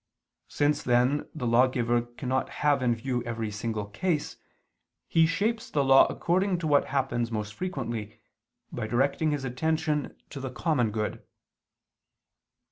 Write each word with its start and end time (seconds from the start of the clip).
Since 0.47 0.81
then 0.81 1.29
the 1.35 1.45
lawgiver 1.45 2.01
cannot 2.01 2.49
have 2.65 2.81
in 2.81 2.95
view 2.95 3.23
every 3.23 3.51
single 3.51 3.85
case, 3.85 4.35
he 5.07 5.27
shapes 5.27 5.69
the 5.69 5.83
law 5.83 6.07
according 6.07 6.57
to 6.57 6.67
what 6.67 6.85
happens 6.85 7.29
most 7.31 7.53
frequently, 7.53 8.19
by 8.71 8.87
directing 8.87 9.29
his 9.29 9.45
attention 9.45 10.15
to 10.31 10.39
the 10.39 10.49
common 10.49 10.89
good. 10.89 11.21